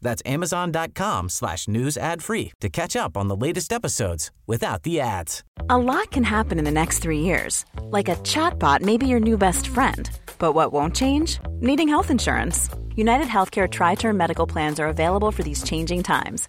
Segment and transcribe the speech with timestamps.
[0.00, 5.00] That's amazon.com slash news ad free to catch up on the latest episodes without the
[5.00, 5.44] ads.
[5.68, 7.64] A lot can happen in the next three years.
[7.82, 10.10] Like a chatbot may be your new best friend.
[10.38, 11.38] But what won't change?
[11.60, 12.68] Needing health insurance.
[12.94, 16.48] United Healthcare Tri Term Medical Plans are available for these changing times.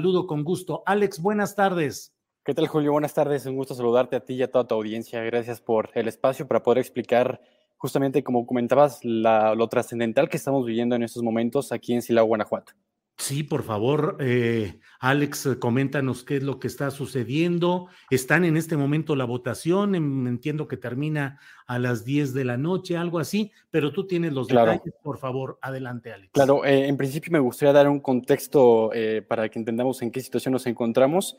[0.00, 0.82] Saludo con gusto.
[0.86, 2.14] Alex, buenas tardes.
[2.42, 2.92] ¿Qué tal, Julio?
[2.92, 3.44] Buenas tardes.
[3.44, 5.22] Un gusto saludarte a ti y a toda tu audiencia.
[5.24, 7.42] Gracias por el espacio para poder explicar
[7.76, 12.72] justamente, como comentabas, lo trascendental que estamos viviendo en estos momentos aquí en Silao, Guanajuato.
[13.20, 17.88] Sí, por favor, eh, Alex, eh, coméntanos qué es lo que está sucediendo.
[18.08, 22.96] Están en este momento la votación, entiendo que termina a las 10 de la noche,
[22.96, 26.32] algo así, pero tú tienes los detalles, por favor, adelante, Alex.
[26.32, 28.90] Claro, eh, en principio me gustaría dar un contexto
[29.28, 31.36] para que entendamos en qué situación nos encontramos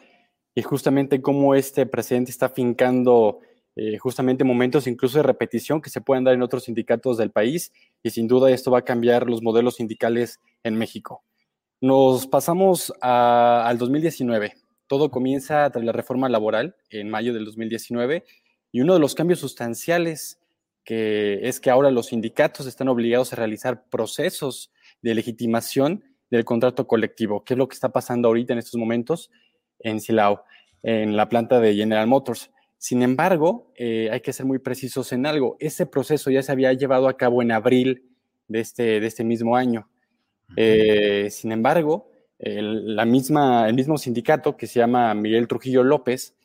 [0.54, 3.40] y justamente cómo este presidente está fincando
[4.00, 7.72] justamente momentos incluso de repetición que se pueden dar en otros sindicatos del país
[8.04, 11.24] y sin duda esto va a cambiar los modelos sindicales en México.
[11.82, 14.54] Nos pasamos al 2019.
[14.86, 18.24] Todo comienza tras la reforma laboral en mayo del 2019
[18.72, 20.40] y uno de los cambios sustanciales
[20.86, 24.72] es que ahora los sindicatos están obligados a realizar procesos
[25.02, 29.32] de legitimación del contrato colectivo, que es lo que está pasando ahorita en estos momentos
[29.80, 30.44] en Silao,
[30.84, 32.52] en la planta de General Motors.
[32.78, 35.58] Sin embargo, eh, hay que ser muy precisos en algo.
[35.60, 38.10] Ese proceso ya se había llevado a cabo en abril
[38.48, 39.91] de este, de este mismo año.
[40.56, 46.36] Eh, sin embargo, el, la misma, el mismo sindicato que se llama Miguel Trujillo López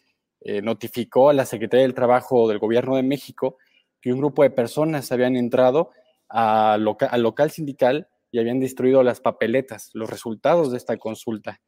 [0.40, 3.58] eh, notificó a la Secretaría del Trabajo del Gobierno de México
[4.00, 5.90] que un grupo de personas habían entrado
[6.28, 11.60] al local sindical y habían destruido las papeletas, los resultados de esta consulta.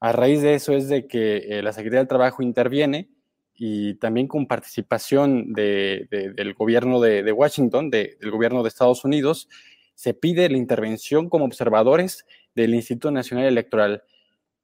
[0.00, 3.08] A raíz de eso es de que eh, la Secretaría del Trabajo interviene
[3.54, 9.48] y también con participación del gobierno de, Washington, del gobierno de Estados Unidos,
[9.94, 12.24] se pide la intervención como observadores
[12.54, 14.02] del Instituto Nacional Electoral.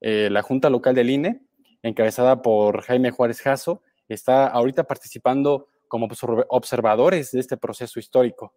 [0.01, 1.43] Eh, la Junta Local del INE,
[1.83, 6.09] encabezada por Jaime Juárez Jasso, está ahorita participando como
[6.49, 8.55] observadores de este proceso histórico.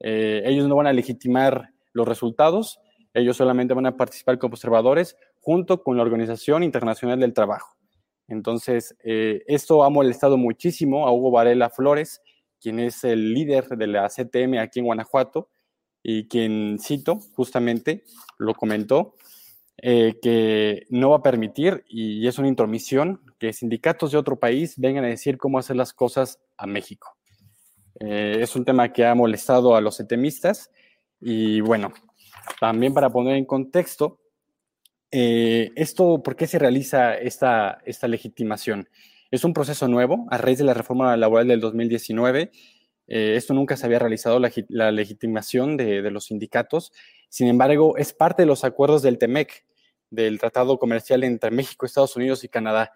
[0.00, 2.80] Eh, ellos no van a legitimar los resultados,
[3.14, 7.76] ellos solamente van a participar como observadores junto con la Organización Internacional del Trabajo.
[8.28, 12.20] Entonces, eh, esto ha molestado muchísimo a Hugo Varela Flores,
[12.60, 15.48] quien es el líder de la CTM aquí en Guanajuato,
[16.02, 18.04] y quien cito justamente
[18.38, 19.14] lo comentó,
[19.80, 24.74] eh, que no va a permitir, y es una intromisión, que sindicatos de otro país
[24.76, 27.16] vengan a decir cómo hacer las cosas a México.
[28.00, 30.70] Eh, es un tema que ha molestado a los etemistas
[31.20, 31.92] y bueno,
[32.60, 34.20] también para poner en contexto,
[35.10, 38.88] eh, esto, ¿por qué se realiza esta, esta legitimación?
[39.30, 42.50] Es un proceso nuevo a raíz de la reforma laboral del 2019
[43.08, 46.92] eh, esto nunca se había realizado, la, legitimación de, los sindicatos.
[47.30, 49.64] Sin embargo, es parte de los acuerdos del TEMEC,
[50.10, 52.92] del Tratado Comercial entre México, Estados Unidos y Canadá.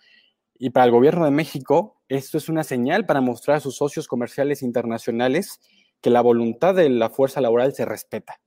[0.58, 4.06] Y para el gobierno de México, esto es una señal para mostrar a sus socios
[4.06, 5.60] comerciales internacionales
[6.00, 8.40] que la voluntad de la fuerza laboral se respeta.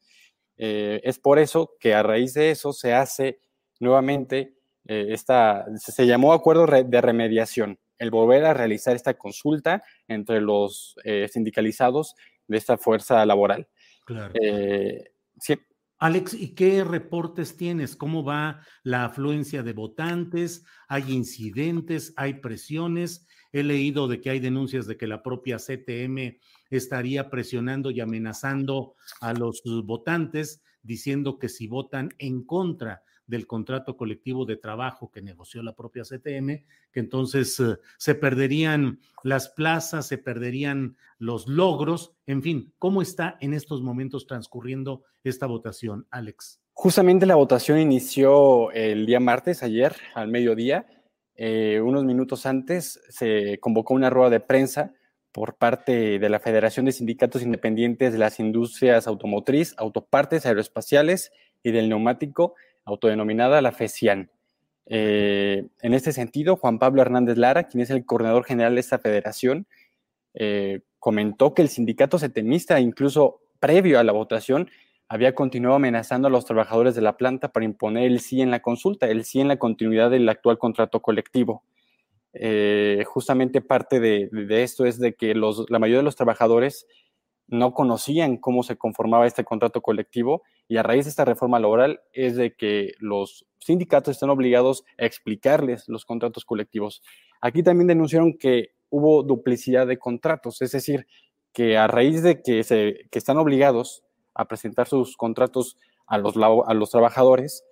[0.57, 3.39] Eh, es por eso que a raíz de eso se hace
[3.79, 4.55] nuevamente
[4.87, 10.95] eh, esta, se llamó acuerdo de remediación el volver a realizar esta consulta entre los
[11.03, 12.15] eh, sindicalizados
[12.47, 13.67] de esta fuerza laboral.
[14.05, 14.33] Claro.
[14.41, 15.55] Eh, sí.
[15.97, 17.95] Alex, ¿y qué reportes tienes?
[17.95, 20.65] ¿Cómo va la afluencia de votantes?
[20.89, 22.13] ¿Hay incidentes?
[22.17, 23.25] ¿Hay presiones?
[23.53, 26.37] He leído de que hay denuncias de que la propia CTM
[26.69, 33.97] estaría presionando y amenazando a los votantes, diciendo que si votan en contra del contrato
[33.97, 40.07] colectivo de trabajo que negoció la propia CTM, que entonces eh, se perderían las plazas,
[40.07, 46.61] se perderían los logros, en fin, ¿cómo está en estos momentos transcurriendo esta votación, Alex?
[46.73, 50.85] Justamente la votación inició el día martes, ayer, al mediodía.
[51.37, 54.93] Eh, unos minutos antes se convocó una rueda de prensa
[55.31, 61.31] por parte de la Federación de Sindicatos Independientes de las Industrias Automotriz, Autopartes, Aeroespaciales
[61.61, 62.55] y del Neumático,
[62.85, 64.29] autodenominada la FECIAN.
[64.85, 68.99] Eh, en este sentido, Juan Pablo Hernández Lara, quien es el coordinador general de esta
[68.99, 69.67] federación,
[70.35, 74.69] eh, comentó que el sindicato setemista, incluso previo a la votación,
[75.07, 78.61] había continuado amenazando a los trabajadores de la planta para imponer el sí en la
[78.61, 81.63] consulta, el sí en la continuidad del actual contrato colectivo.
[82.33, 86.85] Eh, justamente parte de, esto es de que la mayoría de los trabajadores
[87.47, 92.01] no conocían cómo se conformaba este contrato colectivo y a raíz de esta reforma laboral
[92.11, 97.03] es de que los sindicatos están obligados a explicarles los contratos colectivos.
[97.41, 101.07] Aquí también denunciaron que hubo duplicidad de contratos, es decir,
[101.53, 104.03] que a raíz de que, se, que están obligados
[104.33, 105.77] a presentar sus contratos
[106.07, 107.63] a los, a los trabajadores,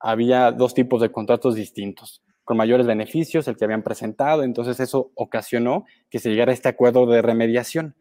[0.00, 5.10] había dos tipos de contratos distintos, con mayores beneficios, el que habían presentado, entonces eso
[5.14, 7.94] ocasionó que se llegara a este acuerdo de remediación,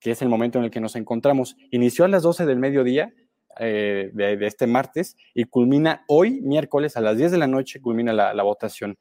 [0.00, 1.56] que es el momento en el que nos encontramos.
[1.70, 3.12] Inició a las 12 del mediodía
[3.58, 8.12] eh, de, este martes y culmina hoy, miércoles, a las 10 de la noche, culmina
[8.12, 8.98] la, votación.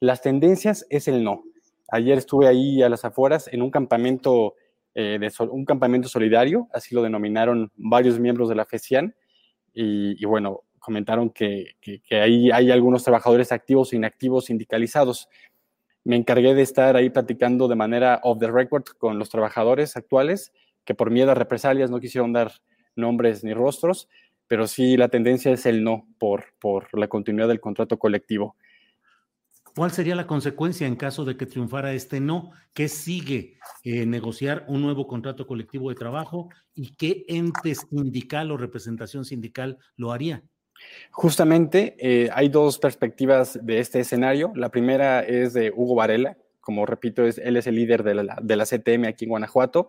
[0.00, 1.44] Las tendencias es el no.
[1.88, 4.54] Ayer estuve ahí a las afueras en un campamento
[4.94, 5.20] eh,
[5.50, 9.14] un campamento solidario, así lo denominaron varios miembros de la FECIAN,
[9.72, 11.76] y, bueno, comentaron que,
[12.10, 15.28] ahí hay algunos trabajadores activos e inactivos sindicalizados.
[16.10, 20.52] Me encargué de estar ahí platicando de manera off the record con los trabajadores actuales,
[20.84, 22.50] que por miedo a represalias no quisieron dar
[22.96, 24.08] nombres ni rostros,
[24.48, 28.56] pero sí la tendencia es el no por, por la continuidad del contrato colectivo.
[29.76, 32.50] ¿Cuál sería la consecuencia en caso de que triunfara este no?
[32.74, 33.58] ¿Qué sigue?
[33.84, 39.78] Eh, negociar un nuevo contrato colectivo de trabajo y qué ente sindical o representación sindical
[39.94, 40.42] lo haría.
[41.10, 44.52] Justamente eh, hay dos perspectivas de este escenario.
[44.54, 48.38] La primera es de Hugo Varela, como repito, es, él es el líder de la,
[48.40, 49.88] de la CTM aquí en Guanajuato.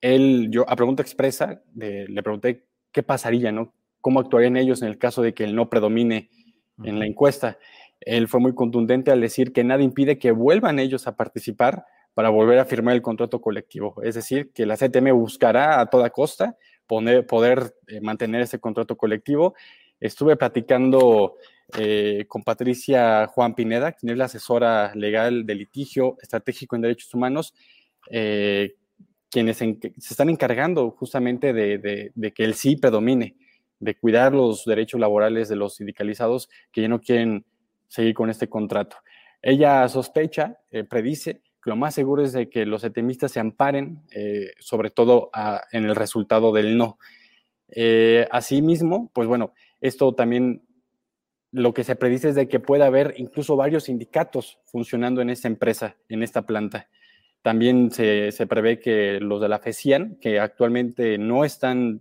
[0.00, 3.72] Él, yo a pregunta expresa, le pregunté qué pasaría, ¿no?
[4.00, 6.28] ¿Cómo actuarían ellos en el caso de que el no predomine
[6.82, 7.58] en la encuesta?
[8.00, 11.84] Él fue muy contundente al decir que nada impide que vuelvan ellos a participar
[12.14, 13.94] para volver a firmar el contrato colectivo.
[14.02, 16.56] Es decir, que la CTM buscará a toda costa
[16.86, 19.54] poder eh, mantener ese contrato colectivo.
[20.02, 21.36] Estuve platicando
[21.78, 27.14] eh, con Patricia Juan Pineda, quien es la asesora legal de litigio estratégico en derechos
[27.14, 27.54] humanos,
[28.10, 28.74] eh,
[29.30, 33.36] quienes se están encargando justamente de que el sí predomine,
[33.78, 37.46] de cuidar los derechos laborales de los sindicalizados que ya no quieren
[37.86, 38.96] seguir con este contrato.
[39.40, 44.02] Ella sospecha, eh, predice, que lo más seguro es de que los etemistas se amparen,
[44.10, 45.30] eh, sobre todo
[45.70, 46.98] en el resultado del no.
[48.30, 50.62] Asimismo, pues bueno, esto también
[51.50, 55.48] lo que se predice es de que pueda haber incluso varios sindicatos funcionando en esta
[55.48, 56.88] empresa, en esta planta.
[57.42, 62.00] También se, prevé que los de la FECIAN, que actualmente no están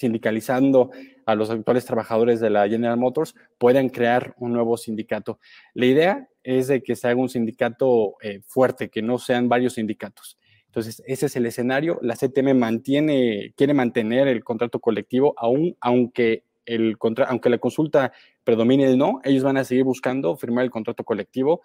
[0.00, 0.90] sindicalizando
[1.26, 5.38] a los actuales trabajadores de la General Motors, puedan crear un nuevo sindicato.
[5.74, 9.74] La idea es de que se haga un sindicato eh, fuerte, que no sean varios
[9.74, 10.38] sindicatos.
[10.66, 11.98] Entonces, ese es el escenario.
[12.00, 16.96] La CTM mantiene, quiere mantener el contrato colectivo, aún, aunque, el
[17.26, 18.12] aunque la consulta
[18.44, 21.62] predomine el no, ellos van a seguir buscando firmar el contrato colectivo.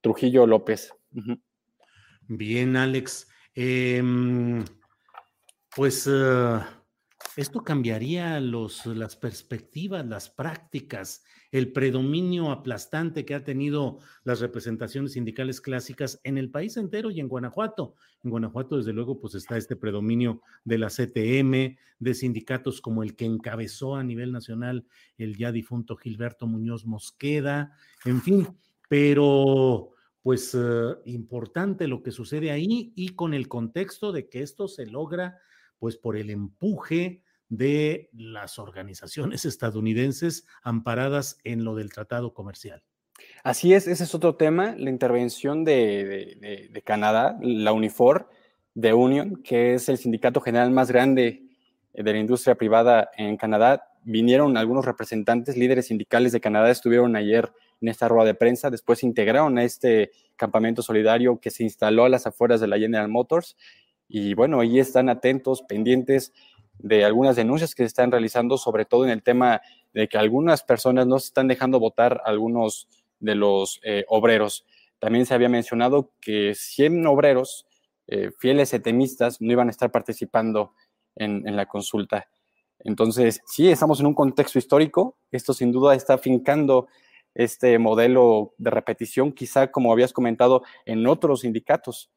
[0.00, 0.92] Trujillo López.
[2.28, 3.28] Bien, Alex.
[3.54, 4.64] Em,
[5.74, 6.60] pues uh,
[7.36, 15.12] esto cambiaría los, las perspectivas, las prácticas, el predominio aplastante que ha tenido las representaciones
[15.12, 17.94] sindicales clásicas en el país entero y en Guanajuato.
[18.24, 23.14] En Guanajuato, desde luego, pues está este predominio de la CTM, de sindicatos como el
[23.14, 24.86] que encabezó a nivel nacional
[25.18, 27.76] el ya difunto Gilberto Muñoz Mosqueda,
[28.06, 28.48] en fin,
[28.88, 29.90] pero
[30.22, 34.86] pues eh, importante lo que sucede ahí y con el contexto de que esto se
[34.86, 35.38] logra
[35.78, 42.82] pues por el empuje de las organizaciones estadounidenses amparadas en lo del tratado comercial.
[43.42, 48.28] Así es, ese es otro tema, la intervención de, Canadá, la Unifor
[48.74, 51.44] de Union, que es el sindicato general más grande
[51.94, 53.88] de la industria privada en Canadá.
[54.02, 57.50] Vinieron algunos representantes, líderes sindicales de Canadá, estuvieron ayer
[57.80, 62.08] en esta rueda de prensa, después integraron a este campamento solidario que se instaló a
[62.08, 63.56] las afueras de la General Motors.
[64.08, 66.32] Y bueno, ahí están atentos, pendientes
[66.78, 69.60] de algunas denuncias que se están realizando, sobre todo en el tema
[69.92, 72.88] de que algunas personas no se están dejando votar algunos
[73.20, 74.66] de los eh, obreros.
[74.98, 77.66] También se había mencionado que 100 obreros
[78.08, 80.72] eh, fieles etemistas no iban a estar participando
[81.16, 82.28] en, la consulta.
[82.80, 85.16] Entonces, sí, estamos en un contexto histórico.
[85.32, 86.88] Esto sin duda está fincando
[87.34, 92.10] este modelo de repetición, quizá como habías comentado en otros sindicatos.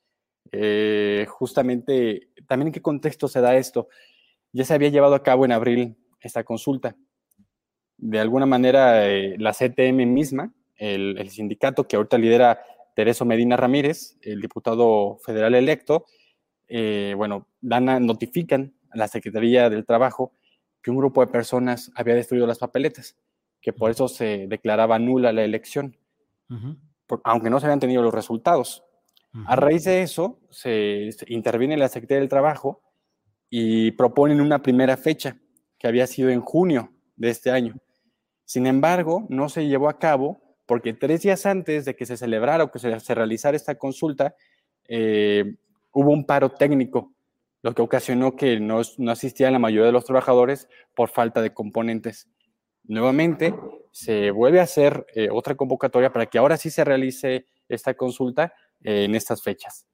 [0.52, 3.88] Eh, justamente, también en qué contexto se da esto.
[4.52, 6.96] Ya se había llevado a cabo en abril esta consulta.
[7.98, 12.62] De alguna manera, eh, la CTM misma, el, sindicato que ahorita lidera
[12.96, 16.06] Tereso Medina Ramírez, el diputado federal electo,
[16.68, 20.34] eh, bueno, dan notifican a la Secretaría del Trabajo
[20.82, 23.18] que un grupo de personas había destruido las papeletas,
[23.62, 25.98] que por eso se declaraba nula la elección,
[27.24, 28.84] aunque no se habían tenido los resultados.
[29.46, 32.82] A raíz de eso, se, interviene la Secretaría del Trabajo
[33.50, 35.38] y proponen una primera fecha,
[35.78, 37.76] que había sido en junio de este año.
[38.46, 42.64] Sin embargo, no se llevó a cabo porque tres días antes de que se celebrara
[42.64, 44.36] o que se, realizara esta consulta,
[44.88, 45.56] eh,
[45.92, 47.14] hubo un paro técnico
[47.62, 52.30] lo que ocasionó que no, no la mayoría de los trabajadores por falta de componentes.
[52.84, 53.54] Nuevamente,
[53.92, 58.54] se vuelve a hacer eh, otra convocatoria para que ahora sí se realice esta consulta
[58.84, 59.86] eh, en estas fechas,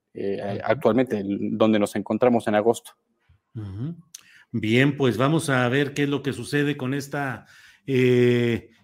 [0.63, 2.91] actualmente, donde nos encontramos en agosto.
[4.51, 7.45] Bien, pues vamos a ver qué es lo que sucede con esta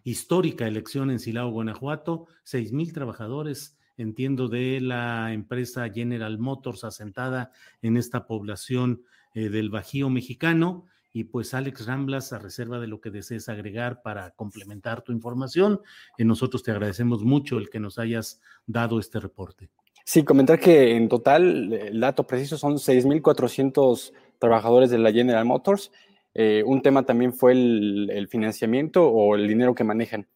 [0.03, 2.27] histórica elección en Silao, Guanajuato.
[2.43, 7.51] Seis mil trabajadores entiendo, de la empresa General Motors asentada
[7.81, 10.85] en esta población eh, del Bajío mexicano.
[11.13, 15.81] Y pues Alex Ramblas, a reserva de lo que desees agregar para complementar tu información,
[16.17, 19.69] eh, nosotros te agradecemos mucho el que nos hayas dado este reporte.
[20.05, 25.93] Sí, comentar que en total, el dato preciso son 6.400 trabajadores de la General Motors.
[26.33, 30.27] Eh, un tema también fue el, financiamiento o el dinero que manejan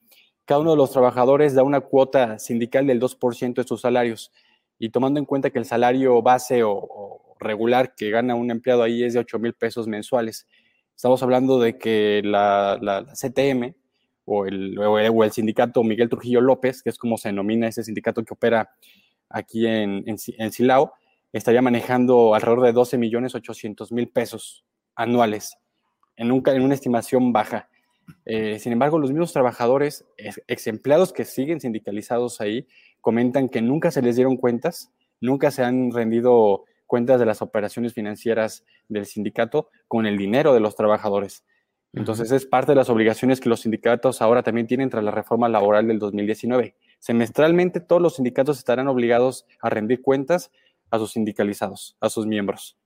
[0.46, 4.32] cada uno de los trabajadores da una cuota sindical del 2% de sus salarios.
[4.78, 9.04] Y tomando en cuenta que el salario base o, regular que gana un empleado ahí
[9.04, 10.48] es de 8 mil pesos mensuales,
[10.96, 13.76] estamos hablando de que la, CTM
[14.24, 18.24] o el, o el, sindicato Miguel Trujillo López, que es como se denomina ese sindicato
[18.24, 18.72] que opera
[19.30, 20.94] aquí en, en, Silao,
[21.38, 24.64] estaría manejando alrededor de 12 millones 800 mil pesos
[24.96, 25.58] anuales
[26.16, 27.68] en, un, en una estimación baja.
[28.26, 32.68] Eh, sin embargo, los mismos trabajadores, ex empleados que siguen sindicalizados ahí,
[33.02, 37.94] comentan que nunca se les dieron cuentas, nunca se han rendido cuentas de las operaciones
[37.94, 41.44] financieras del sindicato con el dinero de los trabajadores.
[41.92, 45.48] Entonces es parte de las obligaciones que los sindicatos ahora también tienen tras la reforma
[45.48, 46.76] laboral del 2019.
[47.00, 50.52] Semestralmente todos los sindicatos estarán obligados a rendir cuentas
[50.96, 52.78] a sus sindicalizados, a sus miembros.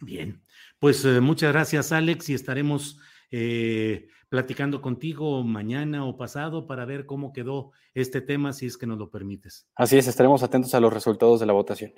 [0.00, 0.42] Bien,
[0.78, 2.98] pues eh, muchas gracias Alex y estaremos
[3.30, 8.86] eh, platicando contigo mañana o pasado para ver cómo quedó este tema, si es que
[8.86, 9.68] nos lo permites.
[9.74, 11.92] Así es, estaremos atentos a los resultados de la votación.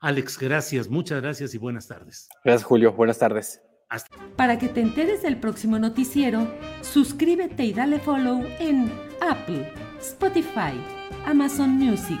[0.00, 2.28] Alex, gracias, muchas gracias y buenas tardes.
[2.44, 3.62] Gracias, Julio, buenas tardes.
[4.36, 6.48] Para que te enteres del próximo noticiero,
[6.80, 8.90] suscríbete y dale follow en
[9.20, 10.72] Apple, Spotify,
[11.26, 12.20] Amazon Music,